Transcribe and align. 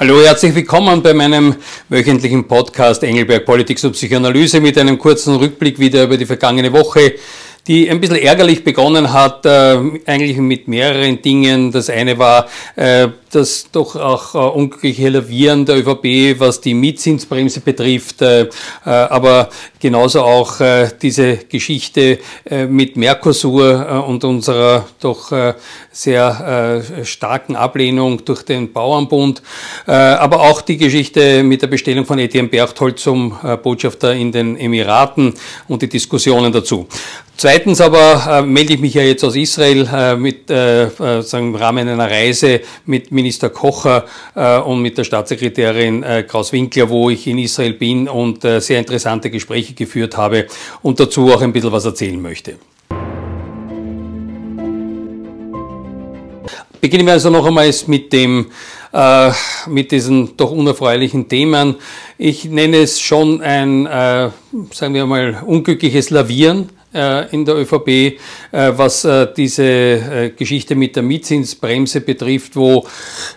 Hallo, 0.00 0.22
herzlich 0.22 0.54
willkommen 0.54 1.02
bei 1.02 1.12
meinem 1.12 1.56
wöchentlichen 1.88 2.46
Podcast 2.46 3.02
Engelberg 3.02 3.44
Politik 3.44 3.82
und 3.82 3.94
Psychoanalyse 3.94 4.60
mit 4.60 4.78
einem 4.78 4.96
kurzen 4.96 5.34
Rückblick 5.34 5.80
wieder 5.80 6.04
über 6.04 6.16
die 6.16 6.24
vergangene 6.24 6.72
Woche 6.72 7.14
die 7.68 7.90
ein 7.90 8.00
bisschen 8.00 8.16
ärgerlich 8.16 8.64
begonnen 8.64 9.12
hat, 9.12 9.44
äh, 9.44 9.78
eigentlich 10.06 10.38
mit 10.38 10.68
mehreren 10.68 11.20
Dingen. 11.20 11.70
Das 11.70 11.90
eine 11.90 12.18
war 12.18 12.46
äh, 12.76 13.08
das 13.30 13.70
doch 13.70 13.94
auch 13.94 14.34
äh, 14.34 14.38
unglückliche 14.38 15.10
Lavieren 15.10 15.66
der 15.66 15.76
ÖVP, 15.76 16.40
was 16.40 16.62
die 16.62 16.72
Mietzinsbremse 16.72 17.60
betrifft, 17.60 18.22
äh, 18.22 18.42
äh, 18.42 18.48
aber 18.84 19.50
genauso 19.80 20.22
auch 20.22 20.60
äh, 20.60 20.88
diese 21.00 21.36
Geschichte 21.36 22.18
äh, 22.46 22.64
mit 22.66 22.96
Mercosur 22.96 23.86
äh, 23.86 23.98
und 23.98 24.24
unserer 24.24 24.86
doch 25.00 25.30
äh, 25.32 25.54
sehr 25.92 26.82
äh, 26.98 27.04
starken 27.04 27.54
Ablehnung 27.54 28.24
durch 28.24 28.44
den 28.44 28.72
Bauernbund, 28.72 29.42
äh, 29.86 29.92
aber 29.92 30.40
auch 30.40 30.62
die 30.62 30.78
Geschichte 30.78 31.42
mit 31.42 31.60
der 31.60 31.66
Bestellung 31.66 32.06
von 32.06 32.18
Etienne 32.18 32.48
Berchtold 32.48 32.98
zum 32.98 33.36
äh, 33.42 33.56
Botschafter 33.56 34.14
in 34.14 34.32
den 34.32 34.56
Emiraten 34.56 35.34
und 35.68 35.82
die 35.82 35.88
Diskussionen 35.88 36.50
dazu. 36.50 36.86
Zweitens 37.40 37.80
aber 37.80 38.40
äh, 38.40 38.42
melde 38.42 38.74
ich 38.74 38.80
mich 38.80 38.94
ja 38.94 39.02
jetzt 39.02 39.22
aus 39.22 39.36
Israel 39.36 39.88
äh, 39.94 40.16
mit, 40.16 40.50
äh, 40.50 40.86
äh 40.86 41.22
sagen, 41.22 41.50
im 41.50 41.54
Rahmen 41.54 41.86
einer 41.86 42.10
Reise 42.10 42.62
mit 42.84 43.12
Minister 43.12 43.48
Kocher 43.48 44.06
äh, 44.34 44.58
und 44.58 44.82
mit 44.82 44.98
der 44.98 45.04
Staatssekretärin 45.04 46.02
äh, 46.02 46.24
Kraus-Winkler, 46.24 46.88
wo 46.88 47.10
ich 47.10 47.28
in 47.28 47.38
Israel 47.38 47.74
bin 47.74 48.08
und 48.08 48.42
sehr 48.42 48.80
interessante 48.80 49.30
Gespräche 49.30 49.74
geführt 49.74 50.16
habe 50.16 50.48
und 50.82 50.98
dazu 50.98 51.32
auch 51.32 51.40
ein 51.40 51.52
bisschen 51.52 51.70
was 51.70 51.84
erzählen 51.84 52.20
möchte. 52.20 52.56
Beginnen 56.80 57.06
wir 57.06 57.12
also 57.12 57.30
noch 57.30 57.46
einmal 57.46 57.72
mit 57.86 58.12
dem 58.12 58.46
äh, 58.92 59.30
mit 59.68 59.92
diesen 59.92 60.36
doch 60.36 60.50
unerfreulichen 60.50 61.28
Themen. 61.28 61.76
Ich 62.16 62.46
nenne 62.46 62.78
es 62.78 63.00
schon 63.00 63.40
ein, 63.42 63.86
äh, 63.86 64.30
sagen 64.72 64.94
wir 64.94 65.06
mal, 65.06 65.40
unglückliches 65.46 66.10
Lavieren 66.10 66.70
in 66.92 67.44
der 67.44 67.56
ÖVP, 67.56 67.88
äh, 67.88 68.16
was 68.50 69.04
äh, 69.04 69.26
diese 69.36 70.32
Geschichte 70.36 70.74
mit 70.74 70.96
der 70.96 71.02
Mietzinsbremse 71.02 72.00
betrifft, 72.00 72.56
wo 72.56 72.86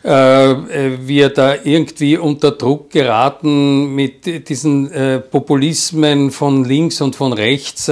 wir 0.04 1.30
da 1.30 1.56
irgendwie 1.64 2.18
unter 2.18 2.52
Druck 2.52 2.90
geraten 2.92 3.94
mit 3.94 4.50
diesen 4.50 4.90
Populismen 5.30 6.32
von 6.32 6.64
links 6.66 7.02
und 7.02 7.16
von 7.16 7.34
rechts 7.34 7.92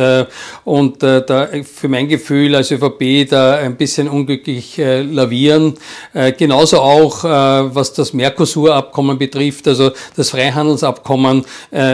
und 0.63 1.03
da 1.03 1.49
für 1.63 1.87
mein 1.87 2.07
Gefühl 2.07 2.55
als 2.55 2.71
ÖVP 2.71 3.29
da 3.29 3.55
ein 3.55 3.75
bisschen 3.75 4.07
unglücklich 4.07 4.77
lavieren. 4.77 5.75
Genauso 6.37 6.79
auch, 6.79 7.23
was 7.23 7.93
das 7.93 8.13
Mercosur-Abkommen 8.13 9.17
betrifft, 9.17 9.67
also 9.67 9.91
das 10.15 10.31
Freihandelsabkommen 10.31 11.45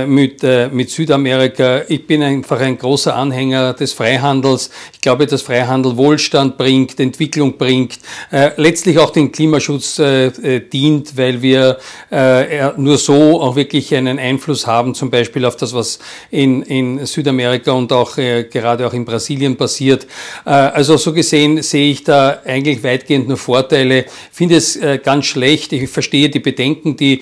mit 0.08 0.90
Südamerika. 0.90 1.82
Ich 1.88 2.06
bin 2.08 2.24
einfach 2.24 2.60
ein 2.60 2.78
großer 2.78 3.16
Anhänger 3.16 3.55
des 3.74 3.94
Freihandels. 3.94 4.70
Ich 4.94 5.02
glaube, 5.02 5.26
dass 5.26 5.42
Freihandel 5.42 5.98
Wohlstand 5.98 6.58
bringt, 6.58 7.00
Entwicklung 7.00 7.58
bringt, 7.58 8.00
äh, 8.32 8.52
letztlich 8.58 8.98
auch 9.00 9.12
den 9.12 9.32
Klimaschutz 9.32 10.00
äh, 10.00 10.28
äh 10.28 10.60
dient, 10.60 11.18
weil 11.18 11.42
wir 11.42 11.78
äh, 12.12 12.72
nur 12.78 12.98
so 12.98 13.42
auch 13.42 13.56
wirklich 13.56 13.94
einen 13.96 14.20
Einfluss 14.20 14.68
haben, 14.68 14.94
zum 14.94 15.10
Beispiel 15.10 15.46
auf 15.46 15.56
das, 15.56 15.74
was 15.74 16.00
in, 16.32 16.62
in 16.64 17.06
Südamerika 17.06 17.72
und 17.72 17.92
auch 17.92 18.18
äh, 18.18 18.46
gerade 18.46 18.88
auch 18.88 18.94
in 18.94 19.06
Brasilien 19.06 19.56
passiert. 19.56 20.06
Äh, 20.46 20.50
also 20.50 20.98
so 20.98 21.14
gesehen 21.14 21.62
sehe 21.62 21.92
ich 21.92 22.04
da 22.04 22.40
eigentlich 22.46 22.84
weitgehend 22.84 23.28
nur 23.28 23.38
Vorteile. 23.38 24.06
Finde 24.32 24.56
es 24.58 24.80
ganz 25.04 25.26
schlecht. 25.26 25.74
Ich 25.74 25.90
verstehe 25.90 26.30
die 26.30 26.40
Bedenken, 26.40 26.96
die 26.98 27.22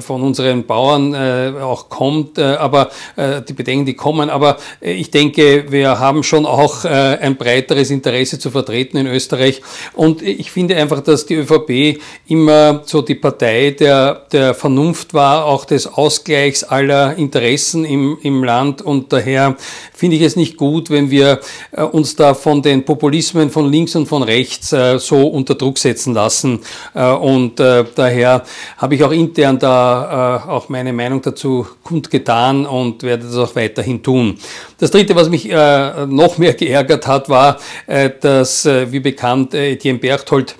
von 0.00 0.22
unseren 0.22 0.64
Bauern 0.64 1.14
auch 1.56 1.88
kommt, 1.88 2.38
aber 2.38 2.90
die 3.16 3.52
Bedenken, 3.52 3.86
die 3.86 3.94
kommen. 3.94 4.30
Aber 4.30 4.58
ich 4.80 5.10
denke, 5.10 5.15
wir 5.16 5.98
haben 5.98 6.22
schon 6.22 6.44
auch 6.44 6.84
äh, 6.84 6.88
ein 6.88 7.36
breiteres 7.36 7.90
Interesse 7.90 8.38
zu 8.38 8.50
vertreten 8.50 8.98
in 8.98 9.06
Österreich. 9.06 9.62
Und 9.94 10.20
ich 10.20 10.50
finde 10.50 10.76
einfach, 10.76 11.00
dass 11.00 11.24
die 11.24 11.36
ÖVP 11.36 12.00
immer 12.28 12.82
so 12.84 13.00
die 13.00 13.14
Partei 13.14 13.70
der, 13.70 14.26
der 14.30 14.52
Vernunft 14.52 15.14
war, 15.14 15.46
auch 15.46 15.64
des 15.64 15.86
Ausgleichs 15.86 16.64
aller 16.64 17.16
Interessen 17.16 17.86
im, 17.86 18.18
im 18.22 18.44
Land. 18.44 18.82
Und 18.82 19.10
daher 19.10 19.56
finde 19.94 20.16
ich 20.16 20.22
es 20.22 20.36
nicht 20.36 20.58
gut, 20.58 20.90
wenn 20.90 21.10
wir 21.10 21.40
äh, 21.72 21.82
uns 21.82 22.14
da 22.14 22.34
von 22.34 22.60
den 22.60 22.84
Populismen 22.84 23.48
von 23.48 23.70
links 23.72 23.96
und 23.96 24.06
von 24.06 24.22
rechts 24.22 24.72
äh, 24.74 24.98
so 24.98 25.26
unter 25.28 25.54
Druck 25.54 25.78
setzen 25.78 26.12
lassen. 26.12 26.60
Und 26.94 27.58
daher 27.58 28.44
habe 28.76 28.94
ich 28.94 29.04
auch 29.04 29.12
intern 29.12 29.58
da 29.58 30.44
auch 30.46 30.68
meine 30.68 30.92
Meinung 30.92 31.22
dazu 31.22 31.66
kundgetan 31.82 32.66
und 32.66 33.02
werde 33.02 33.24
das 33.24 33.36
auch 33.36 33.54
weiterhin 33.56 34.02
tun. 34.02 34.38
Das 34.78 34.90
dritte 34.90 35.05
Dritte, 35.06 35.20
was 35.20 35.28
mich 35.28 35.48
äh, 35.48 36.06
noch 36.06 36.36
mehr 36.36 36.54
geärgert 36.54 37.06
hat, 37.06 37.28
war, 37.28 37.58
äh, 37.86 38.10
dass, 38.20 38.66
äh, 38.66 38.90
wie 38.90 38.98
bekannt, 38.98 39.54
äh, 39.54 39.72
Etienne 39.72 40.00
Berchtold 40.00 40.56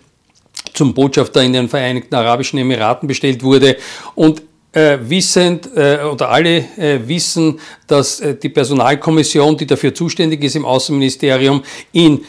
zum 0.73 0.95
Botschafter 0.95 1.43
in 1.43 1.53
den 1.53 1.69
Vereinigten 1.69 2.15
Arabischen 2.15 2.59
Emiraten 2.61 3.09
bestellt 3.09 3.43
wurde. 3.43 3.77
Und 4.15 4.43
äh, 4.73 4.99
wissend 5.01 5.69
äh, 5.75 5.99
oder 6.05 6.29
alle 6.29 6.65
wissen, 7.07 7.59
dass 7.87 8.23
die 8.43 8.49
Personalkommission, 8.49 9.57
die 9.57 9.67
dafür 9.67 9.95
zuständig 9.95 10.45
ist 10.45 10.55
im 10.55 10.65
Außenministerium, 10.65 11.63
ihn 11.93 12.25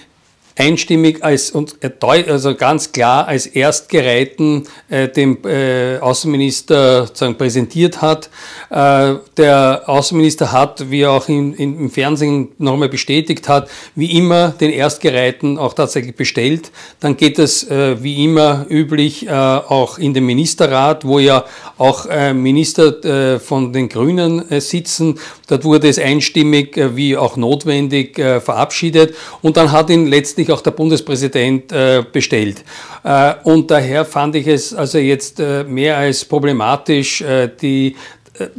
einstimmig 0.58 1.24
als 1.24 1.52
und 1.52 1.78
also 2.02 2.56
ganz 2.56 2.92
klar 2.92 3.28
als 3.28 3.46
Erstgereihten 3.46 4.68
äh, 4.90 5.08
dem 5.08 5.38
äh, 5.46 6.00
Außenminister 6.00 7.08
sozusagen 7.08 7.38
präsentiert 7.38 8.02
hat. 8.02 8.30
Äh, 8.70 9.16
der 9.38 9.84
Außenminister 9.86 10.52
hat, 10.52 10.90
wie 10.90 11.02
er 11.02 11.12
auch 11.12 11.30
in, 11.30 11.54
in, 11.54 11.80
im 11.80 11.92
Fernsehen 11.92 12.50
nochmal 12.58 12.90
bestätigt 12.90 13.48
hat, 13.48 13.70
wie 13.96 14.18
immer 14.18 14.50
den 14.50 14.72
Erstgereihten 14.72 15.58
auch 15.60 15.74
tatsächlich 15.74 16.16
bestellt. 16.16 16.72
Dann 17.00 17.18
geht 17.18 17.38
es 17.38 17.70
äh, 17.70 18.02
wie 18.02 18.24
immer 18.26 18.66
üblich 18.70 19.28
äh, 19.28 19.32
auch 19.32 20.00
in 20.00 20.14
den 20.14 20.26
Ministerrat, 20.26 21.06
wo 21.06 21.20
ja 21.20 21.46
auch 21.78 22.08
äh, 22.08 22.34
Minister 22.34 23.36
äh, 23.36 23.40
von 23.40 23.74
den 23.74 23.90
Grünen 23.90 24.50
äh, 24.50 24.60
sitzen. 24.60 25.20
Dort 25.48 25.64
wurde 25.64 25.88
es 25.88 26.00
einstimmig 26.00 26.78
äh, 26.78 26.96
wie 26.96 27.16
auch 27.16 27.38
notwendig 27.38 28.18
äh, 28.18 28.42
verabschiedet 28.42 29.14
und 29.42 29.58
dann 29.58 29.72
hat 29.72 29.90
ihn 29.90 30.08
letztlich 30.08 30.47
auch 30.52 30.62
der 30.62 30.72
Bundespräsident 30.72 31.72
äh, 31.72 32.04
bestellt. 32.12 32.64
Äh, 33.04 33.36
und 33.44 33.70
daher 33.70 34.06
fand 34.06 34.36
ich 34.36 34.48
es 34.48 34.74
also 34.74 34.98
jetzt 34.98 35.40
äh, 35.40 35.64
mehr 35.64 35.98
als 35.98 36.26
problematisch, 36.26 37.24
die 37.62 37.96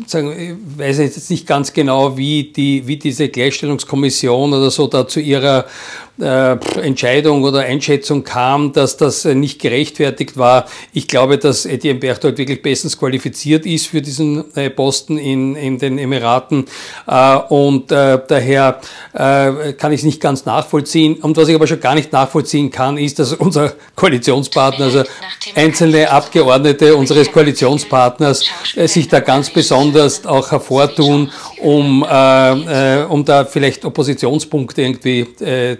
sagen, 0.07 0.33
ich 0.33 0.79
weiß 0.79 0.99
jetzt 0.99 1.31
nicht 1.31 1.47
ganz 1.47 1.73
genau, 1.73 2.17
wie, 2.17 2.53
die, 2.53 2.87
wie 2.87 2.97
diese 2.97 3.29
Gleichstellungskommission 3.29 4.53
oder 4.53 4.71
so 4.71 4.89
da 4.89 5.07
zu 5.07 5.21
ihrer 5.21 5.67
Entscheidung 6.21 7.45
oder 7.45 7.61
Einschätzung 7.61 8.25
kam, 8.25 8.73
dass 8.73 8.97
das 8.97 9.25
äh, 9.25 9.37
nicht 9.37 9.61
gerechtfertigt 9.61 10.37
war. 10.37 10.67
Ich 10.93 11.07
glaube, 11.07 11.39
dass 11.39 11.65
Etienne 11.65 12.01
Berchtold 12.01 12.39
wirklich 12.39 12.61
bestens 12.61 12.99
qualifiziert 12.99 13.65
ist 13.67 13.87
für 13.87 14.03
diesen 14.03 14.45
äh, 14.57 14.69
Posten 14.69 15.17
in, 15.17 15.55
in 15.55 15.79
den 15.79 15.99
Emiraten 15.99 16.67
und 17.49 17.91
daher 17.91 18.81
kann 19.13 19.93
ich 19.93 20.01
es 20.01 20.05
nicht 20.05 20.21
ganz 20.21 20.45
nachvollziehen. 20.45 21.15
Und 21.17 21.37
was 21.37 21.49
ich 21.49 21.55
aber 21.55 21.67
schon 21.67 21.81
gar 21.81 21.95
nicht 21.95 22.13
nachvollziehen 22.13 22.71
kann, 22.71 22.99
ist, 22.99 23.19
dass 23.19 23.33
unser 23.33 23.73
Koalitionspartner, 23.95 24.87
also 24.87 25.03
einzelne 25.55 26.11
Abgeordnete 26.11 26.95
unseres 26.97 27.31
Koalitionspartners 27.31 28.45
sich 28.87 29.09
da 29.09 29.21
ganz 29.21 29.51
besonders 29.51 30.27
auch 30.27 30.51
hervortun, 30.51 31.31
um, 31.61 32.03
um 32.03 33.25
da 33.25 33.45
vielleicht 33.45 33.85
Oppositionspunkte 33.85 34.83
irgendwie 34.83 35.27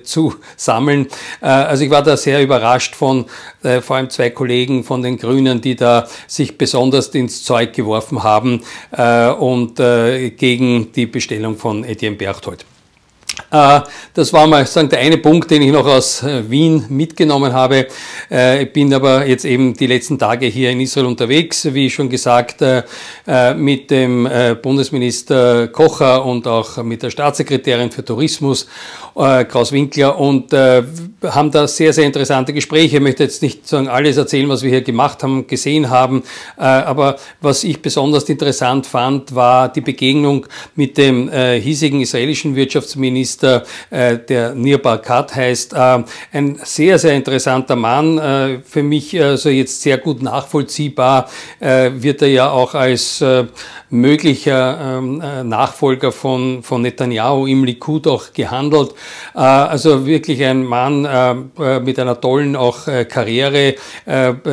zu 0.03 0.28
sammeln. 0.57 1.07
Äh, 1.41 1.47
also 1.47 1.85
ich 1.85 1.91
war 1.91 2.03
da 2.03 2.17
sehr 2.17 2.43
überrascht 2.43 2.95
von 2.95 3.27
äh, 3.63 3.81
vor 3.81 3.97
allem 3.97 4.11
zwei 4.11 4.31
Kollegen 4.31 4.85
von 4.85 5.03
den 5.03 5.19
Grünen, 5.19 5.61
die 5.61 5.77
da 5.77 6.09
sich 6.27 6.59
besonders 6.59 7.09
ins 7.09 7.45
Zeug 7.45 7.73
geworfen 7.73 8.23
haben 8.23 8.63
äh, 8.91 9.29
und 9.29 9.77
gegen 9.77 10.93
die 10.93 11.07
Bestellung 11.07 11.57
von 11.57 11.85
Etienne 11.85 12.17
Berchtold. 12.17 12.65
Äh, 13.51 13.81
das 14.13 14.33
war 14.33 14.47
mal 14.47 14.67
sagen, 14.67 14.89
der 14.89 14.99
eine 14.99 15.19
Punkt, 15.19 15.51
den 15.51 15.63
ich 15.63 15.73
noch 15.73 15.87
aus 15.87 16.23
äh, 16.23 16.49
Wien 16.51 16.85
mitgenommen 16.89 17.53
habe. 17.53 17.87
Äh, 18.31 18.65
ich 18.65 18.73
bin 18.73 18.93
aber 18.93 19.27
jetzt 19.27 19.45
eben 19.45 19.75
die 19.75 19.87
letzten 19.87 20.19
Tage 20.19 20.47
hier 20.47 20.71
in 20.71 20.81
Israel 20.81 21.07
unterwegs, 21.07 21.67
wie 21.73 21.89
schon 21.91 22.09
gesagt, 22.09 22.63
mit 23.57 23.91
dem 23.91 24.29
Bundesminister 24.63 25.69
Kocher 25.69 26.25
und 26.25 26.47
auch 26.47 26.83
mit 26.83 27.03
der 27.03 27.11
Staatssekretärin 27.11 27.91
für 27.91 28.05
Tourismus, 28.05 28.67
Kraus 29.15 29.73
Winkler, 29.73 30.19
und 30.19 30.53
haben 30.53 31.51
da 31.51 31.69
sehr, 31.69 31.93
sehr 31.93 32.05
interessante 32.05 32.53
Gespräche. 32.53 32.97
Ich 32.97 33.03
möchte 33.03 33.23
jetzt 33.23 33.43
nicht 33.43 33.67
sagen, 33.67 33.89
alles 33.89 34.17
erzählen, 34.17 34.49
was 34.49 34.63
wir 34.63 34.71
hier 34.71 34.83
gemacht 34.83 35.23
haben, 35.23 35.47
gesehen 35.47 35.91
haben, 35.91 36.23
aber 36.57 37.17
was 37.41 37.65
ich 37.65 37.81
besonders 37.81 38.25
interessant 38.25 38.87
fand, 38.87 39.35
war 39.35 39.69
die 39.69 39.83
Begegnung 39.83 40.47
mit 40.75 40.99
dem 40.99 41.31
hiesigen 41.31 42.01
israelischen 42.01 42.57
Wirtschaftsminister 42.57 43.38
Minister, 43.39 43.65
der 43.91 44.55
Nir 44.55 44.79
Barkat 44.79 45.35
heißt. 45.35 45.75
Ein 45.75 46.59
sehr, 46.63 46.99
sehr 46.99 47.15
interessanter 47.15 47.77
Mann, 47.77 48.63
für 48.65 48.83
mich 48.83 49.21
also 49.21 49.49
jetzt 49.49 49.83
sehr 49.83 49.99
gut 49.99 50.23
nachvollziehbar, 50.23 51.29
wird 51.61 52.23
er 52.23 52.29
ja 52.29 52.51
auch 52.51 52.75
als 52.75 53.23
möglicher 53.91 54.99
ähm, 54.99 55.21
äh, 55.21 55.43
Nachfolger 55.45 56.13
von, 56.13 56.63
von 56.63 56.83
Netanyahu 56.83 57.47
im 57.47 57.65
Likud 57.65 58.07
auch 58.07 58.33
gehandelt. 58.33 58.95
Äh, 59.35 59.39
also 59.39 60.07
wirklich 60.07 60.45
ein 60.45 60.65
Mann 60.65 61.05
äh, 61.05 61.81
mit 61.81 61.99
einer 61.99 62.21
tollen 62.21 62.57
auch 62.57 62.87
Karriere, 63.09 63.75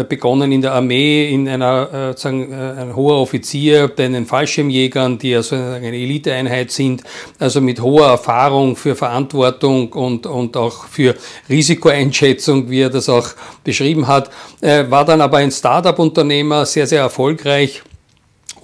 begonnen 0.10 0.52
in 0.52 0.62
der 0.62 0.74
Armee, 0.74 1.32
in 1.32 1.48
einer, 1.48 2.14
sagen, 2.16 2.54
ein 2.54 2.96
hoher 2.96 3.22
Offizier 3.22 3.88
bei 3.88 4.08
den 4.08 4.26
Fallschirmjägern, 4.26 5.18
die 5.18 5.36
also 5.36 5.56
eine 5.56 5.88
Eliteeinheit 5.88 6.72
sind, 6.72 7.04
also 7.40 7.62
mit 7.62 7.82
hoher 7.82 8.08
Erfahrung 8.08 8.75
für 8.76 8.96
Verantwortung 8.96 9.92
und, 9.94 10.26
und 10.26 10.58
auch 10.58 10.86
für 10.86 11.16
Risikoeinschätzung, 11.50 12.70
wie 12.70 12.82
er 12.82 12.90
das 12.90 13.10
auch 13.10 13.30
beschrieben 13.64 14.08
hat, 14.08 14.30
war 14.62 15.06
dann 15.06 15.22
aber 15.22 15.38
ein 15.38 15.52
Startup-Unternehmer, 15.52 16.66
sehr, 16.66 16.88
sehr 16.88 17.02
erfolgreich 17.02 17.82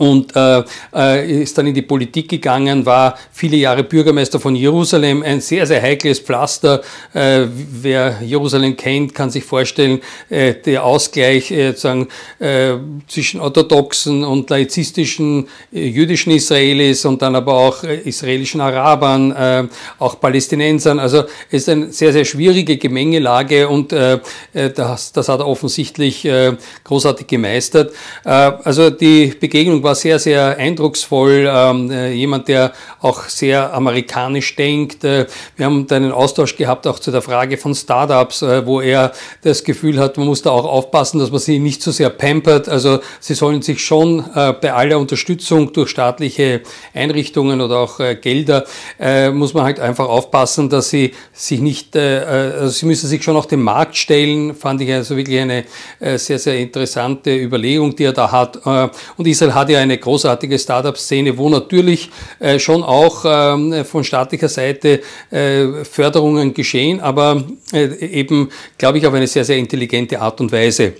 und 0.01 0.35
äh, 0.35 0.63
äh, 0.95 1.43
ist 1.43 1.55
dann 1.59 1.67
in 1.67 1.75
die 1.75 1.83
Politik 1.83 2.27
gegangen, 2.27 2.87
war 2.87 3.19
viele 3.31 3.57
Jahre 3.57 3.83
Bürgermeister 3.83 4.39
von 4.39 4.55
Jerusalem, 4.55 5.21
ein 5.21 5.41
sehr, 5.41 5.67
sehr 5.67 5.79
heikles 5.79 6.19
Pflaster. 6.19 6.81
Äh, 7.13 7.45
wer 7.47 8.19
Jerusalem 8.23 8.75
kennt, 8.75 9.13
kann 9.13 9.29
sich 9.29 9.43
vorstellen, 9.43 9.99
äh, 10.31 10.55
der 10.55 10.83
Ausgleich 10.83 11.51
äh, 11.51 11.67
sozusagen, 11.67 12.07
äh, 12.39 12.73
zwischen 13.07 13.41
orthodoxen 13.41 14.23
und 14.23 14.49
laizistischen 14.49 15.47
äh, 15.71 15.85
jüdischen 15.85 16.31
Israelis 16.31 17.05
und 17.05 17.21
dann 17.21 17.35
aber 17.35 17.53
auch 17.53 17.83
israelischen 17.83 18.59
Arabern, 18.59 19.31
äh, 19.31 19.67
auch 19.99 20.19
Palästinensern. 20.19 20.97
Also 20.97 21.25
es 21.51 21.61
ist 21.61 21.69
eine 21.69 21.91
sehr, 21.91 22.11
sehr 22.11 22.25
schwierige 22.25 22.77
Gemengelage 22.77 23.67
und 23.69 23.91
das, 23.91 25.11
das 25.11 25.29
hat 25.29 25.39
er 25.39 25.47
offensichtlich 25.47 26.25
äh, 26.25 26.53
großartig 26.83 27.27
gemeistert. 27.27 27.93
Äh, 28.25 28.29
also 28.29 28.89
die 28.89 29.27
Begegnung 29.27 29.83
war 29.83 29.90
war 29.91 29.95
sehr, 29.95 30.19
sehr 30.19 30.57
eindrucksvoll. 30.57 31.49
Ähm, 31.51 31.91
äh, 31.91 32.13
jemand, 32.13 32.47
der 32.47 32.71
auch 33.01 33.23
sehr 33.23 33.73
amerikanisch 33.73 34.55
denkt. 34.55 35.03
Äh, 35.03 35.25
wir 35.57 35.65
haben 35.65 35.85
da 35.85 35.97
einen 35.97 36.13
Austausch 36.13 36.55
gehabt 36.55 36.87
auch 36.87 36.97
zu 36.97 37.11
der 37.11 37.21
Frage 37.21 37.57
von 37.57 37.75
Startups, 37.75 38.41
äh, 38.41 38.65
wo 38.65 38.79
er 38.79 39.11
das 39.41 39.65
Gefühl 39.65 39.99
hat, 39.99 40.17
man 40.17 40.27
muss 40.27 40.43
da 40.43 40.51
auch 40.51 40.63
aufpassen, 40.63 41.19
dass 41.19 41.29
man 41.29 41.39
sie 41.39 41.59
nicht 41.59 41.81
zu 41.81 41.91
so 41.91 41.97
sehr 41.97 42.09
pampert. 42.09 42.69
Also 42.69 42.99
sie 43.19 43.33
sollen 43.33 43.61
sich 43.61 43.83
schon 43.83 44.19
äh, 44.33 44.53
bei 44.53 44.71
aller 44.71 44.97
Unterstützung 44.97 45.73
durch 45.73 45.89
staatliche 45.89 46.61
Einrichtungen 46.93 47.59
oder 47.59 47.79
auch 47.79 47.99
äh, 47.99 48.15
Gelder, 48.15 48.63
äh, 48.97 49.29
muss 49.29 49.53
man 49.53 49.65
halt 49.65 49.81
einfach 49.81 50.07
aufpassen, 50.07 50.69
dass 50.69 50.89
sie 50.89 51.13
sich 51.33 51.59
nicht, 51.59 51.97
also 51.97 52.69
sie 52.69 52.85
müssen 52.85 53.07
sich 53.07 53.23
schon 53.23 53.35
auf 53.35 53.47
den 53.47 53.61
Markt 53.61 53.97
stellen, 53.97 54.55
fand 54.55 54.79
ich 54.81 54.91
also 54.93 55.17
wirklich 55.17 55.39
eine 55.39 55.65
sehr, 55.99 56.39
sehr 56.39 56.57
interessante 56.59 57.35
Überlegung, 57.35 57.95
die 57.95 58.05
er 58.05 58.13
da 58.13 58.31
hat. 58.31 58.57
und 58.65 59.27
Israel 59.27 59.53
hat 59.53 59.69
ja 59.69 59.80
eine 59.81 59.97
großartige 59.97 60.57
Startup-Szene, 60.57 61.37
wo 61.37 61.49
natürlich 61.49 62.09
äh, 62.39 62.59
schon 62.59 62.83
auch 62.83 63.25
ähm, 63.25 63.85
von 63.85 64.03
staatlicher 64.03 64.49
Seite 64.49 65.01
äh, 65.29 65.83
Förderungen 65.83 66.53
geschehen, 66.53 66.99
aber 66.99 67.43
äh, 67.73 67.85
eben, 68.05 68.49
glaube 68.77 68.97
ich, 68.97 69.07
auf 69.07 69.13
eine 69.13 69.27
sehr, 69.27 69.45
sehr 69.45 69.57
intelligente 69.57 70.19
Art 70.19 70.39
und 70.41 70.51
Weise. 70.51 70.93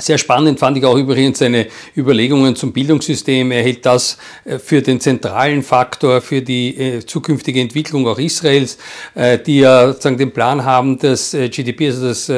Sehr 0.00 0.16
spannend 0.16 0.60
fand 0.60 0.78
ich 0.78 0.84
auch 0.84 0.96
übrigens 0.96 1.40
seine 1.40 1.66
Überlegungen 1.96 2.54
zum 2.54 2.72
Bildungssystem. 2.72 3.50
Er 3.50 3.64
hält 3.64 3.84
das 3.84 4.16
äh, 4.44 4.60
für 4.60 4.80
den 4.80 5.00
zentralen 5.00 5.64
Faktor 5.64 6.20
für 6.20 6.40
die 6.40 6.76
äh, 6.78 7.04
zukünftige 7.04 7.60
Entwicklung 7.60 8.06
auch 8.06 8.20
Israels, 8.20 8.78
äh, 9.16 9.40
die 9.40 9.58
ja 9.58 9.88
sozusagen 9.88 10.16
den 10.16 10.30
Plan 10.30 10.64
haben, 10.64 11.00
das 11.00 11.32
GDP, 11.32 11.88
also 11.88 12.06
das 12.06 12.30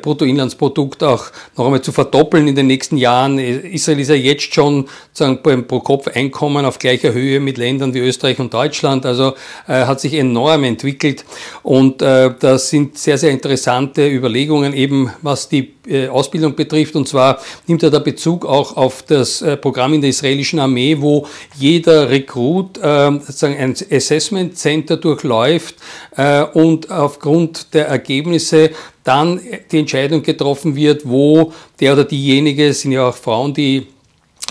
Bruttoinlandsprodukt 0.00 1.02
auch 1.02 1.24
noch 1.56 1.64
einmal 1.64 1.82
zu 1.82 1.90
verdoppeln 1.90 2.46
in 2.46 2.54
den 2.54 2.68
nächsten 2.68 2.96
Jahren. 2.96 3.40
Israel 3.40 3.98
ist 3.98 4.08
ja 4.08 4.14
jetzt 4.14 4.54
schon 4.54 4.86
sozusagen 5.12 5.42
beim 5.42 5.66
Pro-Kopf-Einkommen 5.66 6.64
auf 6.64 6.78
gleicher 6.78 7.12
Höhe 7.12 7.40
mit 7.40 7.58
Ländern 7.58 7.94
wie 7.94 7.98
Österreich 7.98 8.38
und 8.38 8.54
Deutschland, 8.54 9.06
also 9.06 9.34
hat 9.66 10.00
sich 10.00 10.14
enorm 10.14 10.64
entwickelt 10.64 11.24
und 11.62 12.00
das 12.00 12.70
sind 12.70 12.98
sehr, 12.98 13.18
sehr 13.18 13.30
interessante 13.30 14.08
Überlegungen 14.08 14.72
eben, 14.72 15.10
was 15.22 15.48
die 15.48 15.72
Ausbildung 16.10 16.54
betrifft 16.54 16.91
betrifft. 16.92 16.96
Und 16.96 17.08
zwar 17.08 17.40
nimmt 17.66 17.82
er 17.82 17.90
da 17.90 17.98
Bezug 17.98 18.46
auch 18.46 18.76
auf 18.76 19.02
das 19.02 19.42
äh, 19.42 19.56
Programm 19.56 19.94
in 19.94 20.00
der 20.00 20.10
israelischen 20.10 20.58
Armee, 20.58 20.96
wo 21.00 21.26
jeder 21.56 22.08
Rekrut 22.10 22.78
äh, 22.78 23.10
sozusagen 23.12 23.56
ein 23.56 23.74
Assessment 23.90 24.56
Center 24.56 24.96
durchläuft 24.96 25.76
äh, 26.16 26.42
und 26.42 26.90
aufgrund 26.90 27.74
der 27.74 27.88
Ergebnisse 27.88 28.70
dann 29.04 29.40
die 29.70 29.80
Entscheidung 29.80 30.22
getroffen 30.22 30.76
wird, 30.76 31.02
wo 31.04 31.52
der 31.80 31.94
oder 31.94 32.04
diejenige, 32.04 32.72
sind 32.72 32.92
ja 32.92 33.08
auch 33.08 33.16
Frauen, 33.16 33.52
die 33.52 33.88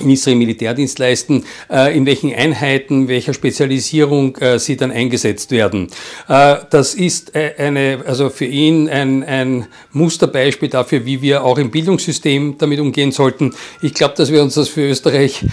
in 0.02 0.10
Israel 0.10 0.38
Militärdienst 0.38 1.00
leisten, 1.00 1.46
äh, 1.70 1.96
in 1.96 2.06
welchen 2.06 2.34
Einheiten, 2.34 3.08
welcher 3.08 3.34
Spezialisierung 3.34 4.36
äh, 4.38 4.60
sie 4.60 4.78
dann 4.78 4.92
eingesetzt 4.92 5.52
werden. 5.52 5.88
Äh, 6.28 6.58
das 6.70 6.94
ist 6.94 7.36
eine, 7.36 8.04
also 8.06 8.30
für 8.30 8.46
ihn 8.46 8.90
ein, 8.90 9.24
ein 9.24 9.68
Musterbeispiel 9.92 10.70
dafür, 10.70 11.06
wie 11.06 11.22
wir 11.22 11.44
auch 11.44 11.58
im 11.58 11.72
Bildungssystem 11.72 12.56
damit 12.58 12.80
umgehen 12.80 13.12
sollten. 13.12 13.54
Ich 13.82 13.94
glaube, 13.94 14.16
dass 14.18 14.32
wir 14.32 14.42
uns 14.42 14.56
das 14.56 14.70
für 14.70 14.90
Österreich 14.90 15.46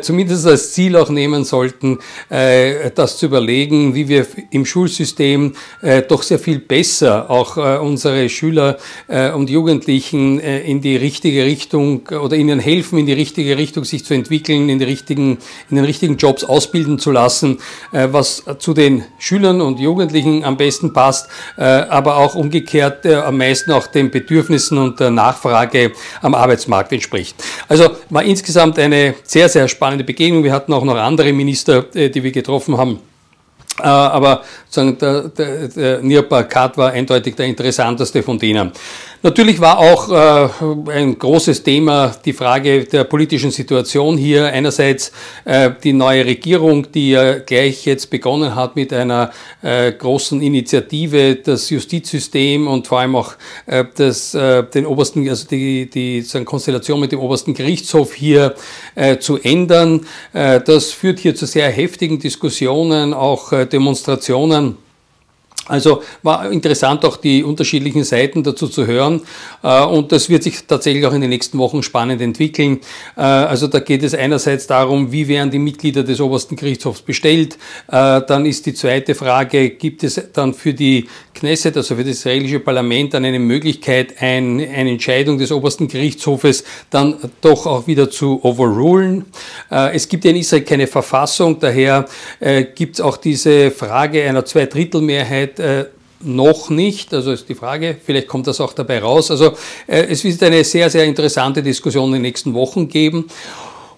zumindest 0.00 0.46
als 0.46 0.72
Ziel 0.72 0.96
auch 0.96 1.10
nehmen 1.10 1.44
sollten, 1.44 1.98
das 2.28 3.18
zu 3.18 3.26
überlegen, 3.26 3.94
wie 3.94 4.08
wir 4.08 4.26
im 4.50 4.64
Schulsystem 4.64 5.54
doch 6.08 6.22
sehr 6.22 6.38
viel 6.38 6.58
besser 6.58 7.30
auch 7.30 7.56
unsere 7.80 8.28
Schüler 8.28 8.78
und 9.34 9.50
Jugendlichen 9.50 10.38
in 10.40 10.80
die 10.80 10.96
richtige 10.96 11.44
Richtung 11.44 12.08
oder 12.08 12.36
ihnen 12.36 12.60
helfen, 12.60 12.98
in 12.98 13.06
die 13.06 13.12
richtige 13.12 13.56
Richtung 13.56 13.84
sich 13.84 13.95
zu 14.04 14.14
entwickeln, 14.14 14.68
in, 14.68 14.78
die 14.78 14.84
richtigen, 14.84 15.38
in 15.70 15.76
den 15.76 15.84
richtigen 15.84 16.16
Jobs 16.16 16.44
ausbilden 16.44 16.98
zu 16.98 17.10
lassen, 17.10 17.58
äh, 17.92 18.08
was 18.10 18.44
zu 18.58 18.74
den 18.74 19.04
Schülern 19.18 19.60
und 19.60 19.78
Jugendlichen 19.78 20.44
am 20.44 20.56
besten 20.56 20.92
passt, 20.92 21.28
äh, 21.56 21.62
aber 21.62 22.16
auch 22.16 22.34
umgekehrt 22.34 23.04
äh, 23.04 23.14
am 23.14 23.38
meisten 23.38 23.72
auch 23.72 23.86
den 23.86 24.10
Bedürfnissen 24.10 24.78
und 24.78 25.00
der 25.00 25.10
Nachfrage 25.10 25.92
am 26.22 26.34
Arbeitsmarkt 26.34 26.92
entspricht. 26.92 27.36
Also 27.68 27.90
war 28.10 28.22
insgesamt 28.22 28.78
eine 28.78 29.14
sehr, 29.22 29.48
sehr 29.48 29.68
spannende 29.68 30.04
Begegnung. 30.04 30.44
Wir 30.44 30.52
hatten 30.52 30.72
auch 30.72 30.84
noch 30.84 30.96
andere 30.96 31.32
Minister, 31.32 31.82
die 31.82 32.22
wir 32.22 32.32
getroffen 32.32 32.76
haben. 32.76 33.00
Aber 33.78 34.42
sozusagen 34.70 34.98
der, 34.98 35.28
der, 35.28 35.68
der 35.68 36.02
Nirpa 36.02 36.44
Kat 36.44 36.78
war 36.78 36.92
eindeutig 36.92 37.36
der 37.36 37.46
interessanteste 37.46 38.22
von 38.22 38.38
denen. 38.38 38.72
Natürlich 39.22 39.60
war 39.60 39.78
auch 39.78 40.10
äh, 40.10 40.92
ein 40.92 41.18
großes 41.18 41.62
Thema 41.62 42.14
die 42.24 42.32
Frage 42.34 42.84
der 42.84 43.04
politischen 43.04 43.50
Situation 43.50 44.18
hier. 44.18 44.46
Einerseits 44.46 45.10
äh, 45.44 45.70
die 45.82 45.94
neue 45.94 46.24
Regierung, 46.26 46.92
die 46.92 47.10
ja 47.10 47.38
gleich 47.38 47.86
jetzt 47.86 48.10
begonnen 48.10 48.54
hat 48.54 48.76
mit 48.76 48.92
einer 48.92 49.32
äh, 49.62 49.92
großen 49.92 50.42
Initiative, 50.42 51.36
das 51.36 51.70
Justizsystem 51.70 52.68
und 52.68 52.86
vor 52.86 53.00
allem 53.00 53.16
auch 53.16 53.32
äh, 53.64 53.84
das, 53.96 54.34
äh, 54.34 54.62
den 54.64 54.84
obersten, 54.84 55.26
also 55.28 55.46
die, 55.48 55.88
die 55.88 56.20
sozusagen 56.20 56.44
Konstellation 56.44 57.00
mit 57.00 57.10
dem 57.12 57.20
obersten 57.20 57.54
Gerichtshof 57.54 58.14
hier 58.14 58.54
zu 59.20 59.38
ändern. 59.38 60.06
Das 60.32 60.92
führt 60.92 61.18
hier 61.18 61.34
zu 61.34 61.46
sehr 61.46 61.70
heftigen 61.70 62.18
Diskussionen, 62.18 63.12
auch 63.12 63.52
Demonstrationen. 63.64 64.78
Also 65.68 66.02
war 66.22 66.50
interessant 66.50 67.04
auch 67.04 67.16
die 67.16 67.42
unterschiedlichen 67.42 68.04
Seiten 68.04 68.42
dazu 68.42 68.68
zu 68.68 68.86
hören 68.86 69.22
äh, 69.62 69.84
und 69.84 70.12
das 70.12 70.28
wird 70.28 70.44
sich 70.44 70.64
tatsächlich 70.66 71.04
auch 71.06 71.12
in 71.12 71.20
den 71.20 71.30
nächsten 71.30 71.58
Wochen 71.58 71.82
spannend 71.82 72.20
entwickeln. 72.20 72.80
Äh, 73.16 73.22
also 73.22 73.66
da 73.66 73.80
geht 73.80 74.02
es 74.04 74.14
einerseits 74.14 74.66
darum, 74.66 75.10
wie 75.10 75.26
werden 75.26 75.50
die 75.50 75.58
Mitglieder 75.58 76.04
des 76.04 76.20
obersten 76.20 76.54
Gerichtshofs 76.54 77.02
bestellt. 77.02 77.58
Äh, 77.88 78.22
dann 78.26 78.46
ist 78.46 78.66
die 78.66 78.74
zweite 78.74 79.14
Frage, 79.14 79.70
gibt 79.70 80.04
es 80.04 80.20
dann 80.32 80.54
für 80.54 80.72
die 80.72 81.08
Knesset, 81.34 81.76
also 81.76 81.96
für 81.96 82.04
das 82.04 82.18
israelische 82.18 82.60
Parlament, 82.60 83.14
dann 83.14 83.24
eine 83.24 83.40
Möglichkeit, 83.40 84.14
ein, 84.20 84.60
eine 84.60 84.90
Entscheidung 84.90 85.36
des 85.38 85.50
obersten 85.50 85.88
Gerichtshofes 85.88 86.64
dann 86.90 87.16
doch 87.40 87.66
auch 87.66 87.86
wieder 87.86 88.08
zu 88.08 88.40
overrulen. 88.42 89.26
Es 89.68 90.08
gibt 90.08 90.24
ja 90.24 90.30
in 90.30 90.38
Israel 90.38 90.62
keine 90.62 90.86
Verfassung, 90.86 91.58
daher 91.58 92.06
gibt 92.74 92.94
es 92.94 93.00
auch 93.02 93.18
diese 93.18 93.70
Frage 93.70 94.26
einer 94.26 94.46
Zweidrittelmehrheit 94.46 95.55
äh, 95.58 95.86
noch 96.20 96.70
nicht, 96.70 97.12
also 97.12 97.32
ist 97.32 97.48
die 97.48 97.54
Frage, 97.54 97.96
vielleicht 98.04 98.28
kommt 98.28 98.46
das 98.46 98.60
auch 98.60 98.72
dabei 98.72 99.00
raus. 99.00 99.30
Also 99.30 99.52
äh, 99.86 100.06
es 100.08 100.24
wird 100.24 100.42
eine 100.42 100.64
sehr, 100.64 100.88
sehr 100.90 101.04
interessante 101.04 101.62
Diskussion 101.62 102.08
in 102.08 102.14
den 102.14 102.22
nächsten 102.22 102.54
Wochen 102.54 102.88
geben. 102.88 103.26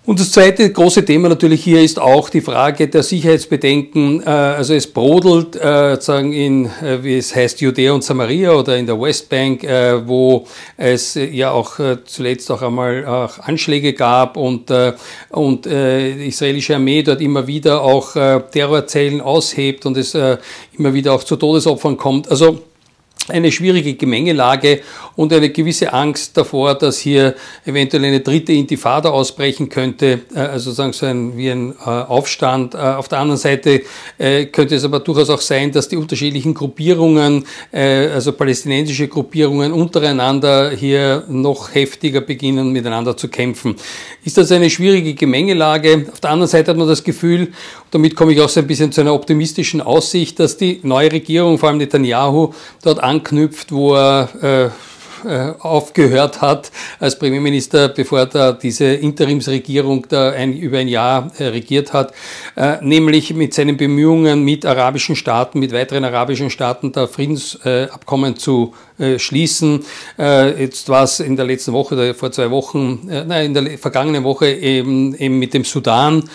Und 0.08 0.18
das 0.18 0.32
zweite 0.32 0.72
große 0.72 1.04
Thema 1.04 1.28
natürlich 1.28 1.62
hier 1.62 1.82
ist 1.82 2.00
auch 2.00 2.30
die 2.30 2.40
Frage 2.40 2.88
der 2.88 3.02
Sicherheitsbedenken. 3.02 4.22
Äh, 4.22 4.30
also 4.30 4.72
es 4.72 4.86
brodelt 4.86 5.54
äh, 5.54 6.00
sagen 6.00 6.32
in, 6.32 6.64
äh, 6.64 7.04
wie 7.04 7.18
es 7.18 7.36
heißt, 7.36 7.60
Judäa 7.60 7.92
und 7.92 8.02
Samaria 8.02 8.52
oder 8.52 8.78
in 8.78 8.86
der 8.86 8.98
Westbank, 8.98 9.64
wo 10.06 10.46
es 10.78 11.14
ja 11.14 11.50
auch 11.50 11.78
zuletzt 12.06 12.50
auch 12.50 12.62
einmal 12.62 13.04
auch 13.04 13.38
Anschläge 13.40 13.92
gab 13.92 14.38
und, 14.38 14.72
und 15.30 15.66
die 15.66 16.28
israelische 16.28 16.76
Armee 16.76 17.02
dort 17.02 17.20
immer 17.20 17.46
wieder 17.46 17.82
auch 17.82 18.12
Terrorzellen 18.12 19.20
aushebt 19.20 19.84
und 19.84 19.96
es 19.98 20.14
immer 20.14 20.94
wieder 20.94 21.12
auch 21.12 21.24
zu 21.24 21.36
Todesopfern 21.36 21.96
kommt. 21.98 22.30
Also 22.30 22.60
eine 23.30 23.52
schwierige 23.52 23.94
Gemengelage 23.94 24.80
und 25.16 25.32
eine 25.32 25.50
gewisse 25.50 25.92
Angst 25.92 26.36
davor, 26.36 26.74
dass 26.74 26.98
hier 26.98 27.34
eventuell 27.64 28.04
eine 28.04 28.20
dritte 28.20 28.52
Intifada 28.52 29.10
ausbrechen 29.10 29.68
könnte, 29.68 30.20
äh, 30.34 30.38
also 30.38 30.70
sagen 30.72 30.92
so 30.92 31.06
ein, 31.06 31.36
wie 31.36 31.50
ein 31.50 31.72
äh, 31.72 31.88
Aufstand. 31.88 32.74
Äh, 32.74 32.78
auf 32.78 33.08
der 33.08 33.18
anderen 33.18 33.38
Seite 33.38 33.82
könnte 34.18 34.74
es 34.74 34.84
aber 34.84 35.00
durchaus 35.00 35.30
auch 35.30 35.40
sein, 35.40 35.70
dass 35.70 35.88
die 35.88 35.96
unterschiedlichen 35.96 36.54
Gruppierungen, 36.54 37.44
also 37.72 38.32
palästinensische 38.32 39.06
Gruppierungen 39.08 39.72
untereinander 39.72 40.70
hier 40.70 41.24
noch 41.28 41.74
heftiger 41.74 42.20
beginnen, 42.20 42.72
miteinander 42.72 43.16
zu 43.16 43.28
kämpfen. 43.28 43.76
Ist 44.24 44.38
das 44.38 44.50
eine 44.50 44.70
schwierige 44.70 45.14
Gemengelage? 45.14 46.06
Auf 46.12 46.20
der 46.20 46.30
anderen 46.30 46.48
Seite 46.48 46.70
hat 46.70 46.78
man 46.78 46.88
das 46.88 47.04
Gefühl, 47.04 47.48
damit 47.90 48.16
komme 48.16 48.32
ich 48.32 48.40
auch 48.40 48.48
so 48.48 48.60
ein 48.60 48.66
bisschen 48.66 48.92
zu 48.92 49.00
einer 49.00 49.14
optimistischen 49.14 49.80
Aussicht, 49.80 50.38
dass 50.40 50.56
die 50.56 50.80
neue 50.82 51.10
Regierung, 51.12 51.58
vor 51.58 51.68
allem 51.68 51.78
Netanyahu, 51.78 52.52
dort 52.82 53.00
anknüpft, 53.18 53.72
wo 53.72 53.94
er 53.94 54.28
äh, 54.42 54.70
äh, 55.24 55.52
aufgehört 55.58 56.40
hat 56.40 56.70
als 57.00 57.18
Premierminister, 57.18 57.88
bevor 57.88 58.26
da 58.26 58.52
diese 58.52 58.84
Interimsregierung 58.84 60.06
da 60.08 60.30
ein, 60.30 60.52
über 60.56 60.78
ein 60.78 60.86
Jahr 60.86 61.32
äh, 61.38 61.46
regiert 61.46 61.92
hat, 61.92 62.12
äh, 62.56 62.76
nämlich 62.80 63.34
mit 63.34 63.52
seinen 63.52 63.76
Bemühungen 63.76 64.44
mit 64.44 64.64
arabischen 64.64 65.16
Staaten, 65.16 65.58
mit 65.58 65.72
weiteren 65.72 66.04
arabischen 66.04 66.50
Staaten 66.50 66.92
da 66.92 67.08
Friedensabkommen 67.08 68.36
zu 68.36 68.74
äh, 68.98 69.18
schließen. 69.18 69.84
Äh, 70.18 70.62
jetzt 70.62 70.88
war 70.88 71.04
es 71.04 71.20
in 71.20 71.36
der 71.36 71.44
letzten 71.44 71.72
Woche 71.72 71.94
oder 71.94 72.14
vor 72.14 72.32
zwei 72.32 72.50
Wochen, 72.50 73.08
äh, 73.08 73.24
nein, 73.24 73.54
in 73.54 73.54
der 73.54 73.78
vergangenen 73.78 74.24
Woche 74.24 74.50
eben, 74.50 75.14
eben 75.14 75.38
mit 75.38 75.54
dem 75.54 75.64
Sudan. 75.64 76.28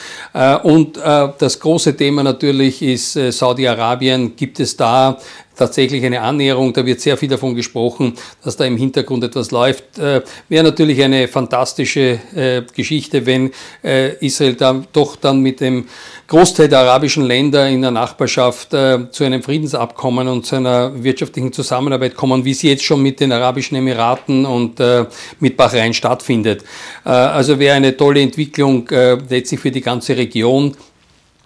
und 0.64 0.98
das 0.98 1.60
große 1.60 1.96
Thema 1.96 2.24
natürlich 2.24 2.82
ist 2.82 3.14
Saudi-Arabien. 3.14 4.36
Gibt 4.36 4.60
es 4.60 4.78
da 4.78 5.20
tatsächlich 5.56 6.04
eine 6.06 6.22
Annäherung. 6.22 6.74
Da 6.74 6.86
wird 6.86 7.02
sehr 7.02 7.18
viel 7.18 7.30
davon 7.30 7.56
gesprochen, 7.56 8.14
dass 8.44 8.58
da 8.58 8.66
im 8.66 8.78
Hintergrund 8.78 9.24
etwas 9.24 9.52
läuft. 9.52 9.98
Äh, 9.98 10.22
Wäre 10.50 10.64
natürlich 10.64 11.02
eine 11.04 11.28
fantastische 11.28 12.20
äh, 12.36 12.64
Geschichte, 12.74 13.26
wenn 13.26 13.52
äh, 13.84 14.16
Israel 14.26 14.56
da 14.56 14.84
doch 14.92 15.16
dann 15.16 15.42
mit 15.42 15.62
dem 15.62 15.86
Großteil 16.28 16.70
der 16.70 16.80
arabischen 16.80 17.26
Länder 17.26 17.68
in 17.68 17.82
der 17.82 17.92
Nachbarschaft 17.92 18.74
äh, 18.74 19.12
zu 19.12 19.24
einem 19.26 19.44
Friedensabkommen 19.44 20.28
und 20.28 20.46
zu 20.46 20.56
einer 20.56 21.04
wirtschaftlichen 21.04 21.52
Zusammenarbeit 21.52 22.16
kommen, 22.16 22.46
wie 22.46 22.54
sie 22.54 22.70
jetzt 22.70 22.84
schon 22.84 23.02
mit 23.02 23.20
den 23.20 23.32
Arabischen 23.32 23.76
Emiraten 23.76 24.46
und 24.46 24.80
äh, 24.80 25.06
mit 25.40 25.58
Bahrain 25.58 25.94
stattfindet. 25.94 26.64
Äh, 27.06 27.10
also 27.10 27.60
wäre 27.60 27.76
eine 27.76 27.96
tolle 27.96 28.22
Entwicklung 28.22 28.88
letztlich 29.30 29.60
für 29.60 29.72
die 29.72 29.82
ganze 29.82 30.16
Region. 30.16 30.76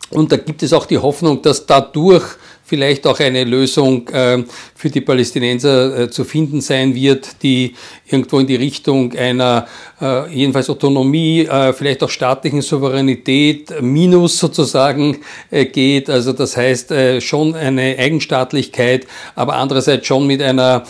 Und 0.10 0.32
da 0.32 0.38
gibt 0.38 0.64
es 0.64 0.72
auch 0.74 0.86
die 0.86 0.98
Hoffnung, 0.98 1.42
dass 1.42 1.66
dadurch 1.66 2.24
vielleicht 2.68 3.08
auch 3.08 3.20
eine 3.20 3.46
Lösung 3.46 4.08
äh, 4.10 4.44
für 4.76 4.90
die 4.90 5.00
Palästinenser 5.00 6.02
äh, 6.02 6.10
zu 6.10 6.26
finden 6.26 6.60
sein 6.60 6.94
wird, 6.94 7.42
die 7.42 7.74
irgendwo 8.06 8.40
in 8.40 8.48
die 8.48 8.58
Richtung 8.58 9.14
einer 9.14 9.68
äh, 10.02 10.32
jedenfalls 10.34 10.70
Autonomie, 10.70 11.46
äh, 11.46 11.72
vielleicht 11.72 12.04
auch 12.04 12.10
staatlichen 12.10 12.62
Souveränität 12.62 13.82
minus 13.82 14.38
sozusagen 14.38 15.18
geht. 15.50 16.10
Also 16.10 16.34
das 16.34 16.58
heißt 16.58 16.94
schon 17.20 17.56
eine 17.56 17.98
Eigenstaatlichkeit, 17.98 19.08
aber 19.36 19.56
andererseits 19.56 20.08
schon 20.08 20.28
mit 20.28 20.42
einer 20.42 20.84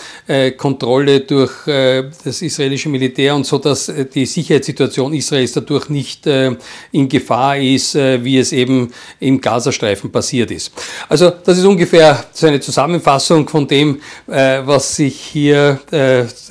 Kontrolle 0.58 1.22
durch 1.22 1.52
das 1.66 2.42
israelische 2.42 2.90
Militär 2.90 3.36
und 3.36 3.46
so, 3.46 3.58
dass 3.58 3.92
die 4.14 4.26
Sicherheitssituation 4.26 5.14
Israels 5.14 5.54
dadurch 5.54 5.90
nicht 5.90 6.26
in 6.26 7.10
Gefahr 7.10 7.58
ist, 7.58 7.96
wie 7.96 8.38
es 8.38 8.52
eben 8.52 8.92
im 9.20 9.40
Gazastreifen 9.42 10.12
passiert 10.12 10.52
ist. 10.52 10.72
Also 11.10 11.30
das 11.30 11.58
ist 11.58 11.66
ungefähr 11.68 12.26
so 12.32 12.48
eine 12.48 12.60
Zusammenfassung 12.60 13.48
von 13.48 13.68
dem, 13.68 14.02
was 14.26 14.96
sich 14.96 15.20
hier, 15.20 15.80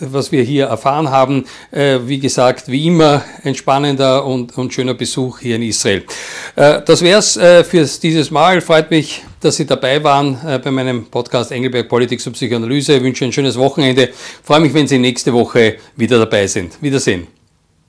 was 0.00 0.32
wir 0.32 0.42
hier 0.42 0.66
erfahren 0.66 1.10
haben. 1.10 1.44
Wie 1.72 2.18
gesagt, 2.18 2.36
gesagt, 2.36 2.68
wie 2.68 2.86
immer 2.86 3.24
ein 3.44 3.54
spannender 3.54 4.24
und, 4.24 4.56
und 4.56 4.72
schöner 4.72 4.94
Besuch 4.94 5.40
hier 5.40 5.56
in 5.56 5.62
Israel. 5.62 6.04
Äh, 6.54 6.82
das 6.84 7.02
wäre 7.02 7.18
es 7.18 7.36
äh, 7.36 7.64
für 7.64 7.84
dieses 8.02 8.30
Mal. 8.30 8.60
Freut 8.60 8.90
mich, 8.90 9.22
dass 9.40 9.56
Sie 9.56 9.66
dabei 9.66 10.02
waren 10.02 10.38
äh, 10.46 10.58
bei 10.58 10.70
meinem 10.70 11.06
Podcast 11.06 11.52
Engelberg 11.52 11.88
Politik 11.88 12.20
und 12.26 12.32
Psychoanalyse. 12.32 12.96
Ich 12.96 13.02
wünsche 13.02 13.24
ein 13.24 13.32
schönes 13.32 13.56
Wochenende. 13.56 14.10
Freue 14.42 14.60
mich, 14.60 14.74
wenn 14.74 14.86
Sie 14.86 14.98
nächste 14.98 15.32
Woche 15.32 15.76
wieder 15.96 16.18
dabei 16.18 16.46
sind. 16.46 16.76
Wiedersehen. 16.80 17.35